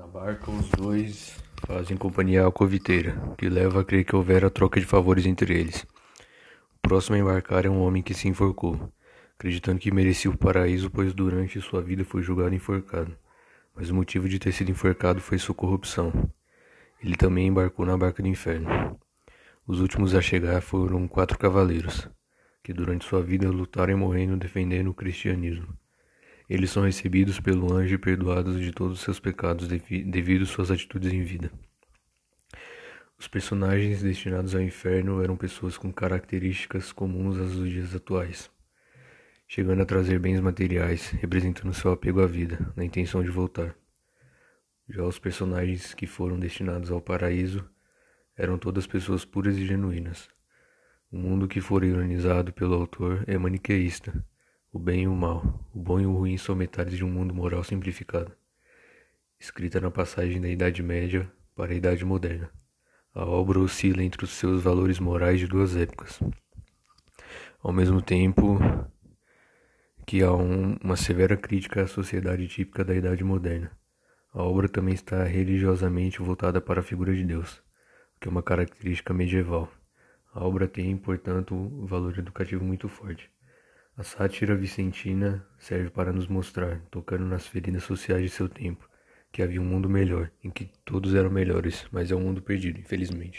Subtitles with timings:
[0.00, 4.80] Na barca, os dois fazem companhia à coviteira, que leva a crer que houvera troca
[4.80, 5.86] de favores entre eles.
[6.74, 8.90] O próximo a embarcar é um homem que se enforcou,
[9.38, 13.14] acreditando que merecia o paraíso, pois durante sua vida foi julgado enforcado.
[13.76, 16.10] Mas o motivo de ter sido enforcado foi sua corrupção.
[17.04, 18.98] Ele também embarcou na barca do inferno.
[19.66, 22.08] Os últimos a chegar foram quatro cavaleiros,
[22.64, 25.76] que durante sua vida lutaram e morreram defendendo o cristianismo.
[26.50, 30.68] Eles são recebidos pelo anjo e perdoados de todos os seus pecados devido às suas
[30.68, 31.48] atitudes em vida.
[33.16, 38.50] Os personagens destinados ao inferno eram pessoas com características comuns dos dias atuais,
[39.46, 43.76] chegando a trazer bens materiais, representando seu apego à vida, na intenção de voltar.
[44.88, 47.64] Já os personagens que foram destinados ao paraíso
[48.36, 50.28] eram todas pessoas puras e genuínas.
[51.12, 54.12] O mundo que for ironizado pelo autor é maniqueísta
[54.72, 55.42] o bem e o mal,
[55.74, 58.30] o bom e o ruim são metades de um mundo moral simplificado,
[59.38, 62.48] escrita na passagem da Idade Média para a Idade Moderna.
[63.12, 66.20] A obra oscila entre os seus valores morais de duas épocas.
[67.60, 68.60] Ao mesmo tempo
[70.06, 73.72] que há um, uma severa crítica à sociedade típica da Idade Moderna,
[74.32, 77.60] a obra também está religiosamente voltada para a figura de Deus,
[78.20, 79.68] que é uma característica medieval.
[80.32, 83.28] A obra tem, portanto, um valor educativo muito forte.
[84.00, 88.88] A sátira vicentina serve para nos mostrar, tocando nas feridas sociais de seu tempo,
[89.30, 92.80] que havia um mundo melhor, em que todos eram melhores, mas é um mundo perdido,
[92.80, 93.38] infelizmente.